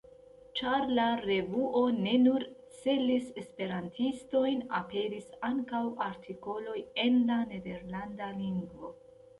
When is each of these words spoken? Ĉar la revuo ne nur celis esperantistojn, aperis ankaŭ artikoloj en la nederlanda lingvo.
Ĉar 0.59 0.85
la 0.99 1.03
revuo 1.25 1.83
ne 1.97 2.13
nur 2.21 2.45
celis 2.79 3.29
esperantistojn, 3.43 4.67
aperis 4.81 5.31
ankaŭ 5.51 5.85
artikoloj 6.11 6.79
en 7.07 7.25
la 7.31 7.41
nederlanda 7.55 8.37
lingvo. 8.43 8.95